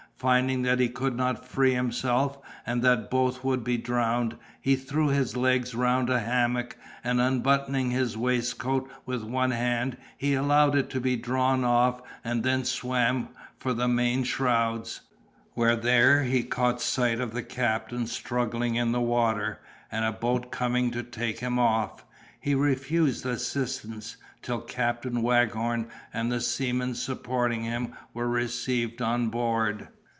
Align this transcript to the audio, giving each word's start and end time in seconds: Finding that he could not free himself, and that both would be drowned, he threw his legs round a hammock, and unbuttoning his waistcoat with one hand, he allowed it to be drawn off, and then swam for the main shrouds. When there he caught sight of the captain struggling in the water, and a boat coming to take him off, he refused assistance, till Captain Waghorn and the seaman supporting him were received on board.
Finding 0.21 0.61
that 0.61 0.79
he 0.79 0.87
could 0.87 1.15
not 1.15 1.47
free 1.47 1.73
himself, 1.73 2.37
and 2.63 2.83
that 2.83 3.09
both 3.09 3.43
would 3.43 3.63
be 3.63 3.75
drowned, 3.77 4.35
he 4.61 4.75
threw 4.75 5.07
his 5.09 5.35
legs 5.35 5.73
round 5.73 6.11
a 6.11 6.19
hammock, 6.19 6.77
and 7.03 7.19
unbuttoning 7.19 7.89
his 7.89 8.15
waistcoat 8.15 8.87
with 9.03 9.23
one 9.23 9.49
hand, 9.49 9.97
he 10.15 10.35
allowed 10.35 10.75
it 10.75 10.91
to 10.91 10.99
be 11.01 11.15
drawn 11.15 11.63
off, 11.63 12.03
and 12.23 12.43
then 12.43 12.63
swam 12.63 13.29
for 13.57 13.73
the 13.73 13.87
main 13.87 14.23
shrouds. 14.23 15.01
When 15.55 15.81
there 15.81 16.21
he 16.21 16.43
caught 16.43 16.81
sight 16.81 17.19
of 17.19 17.33
the 17.33 17.41
captain 17.41 18.05
struggling 18.05 18.75
in 18.75 18.91
the 18.91 19.01
water, 19.01 19.59
and 19.91 20.05
a 20.05 20.11
boat 20.11 20.51
coming 20.51 20.91
to 20.91 21.01
take 21.01 21.39
him 21.39 21.57
off, 21.57 22.05
he 22.39 22.53
refused 22.53 23.25
assistance, 23.25 24.17
till 24.43 24.61
Captain 24.61 25.23
Waghorn 25.23 25.87
and 26.13 26.31
the 26.31 26.41
seaman 26.41 26.93
supporting 26.93 27.63
him 27.63 27.93
were 28.13 28.29
received 28.29 29.01
on 29.01 29.29
board. 29.29 29.87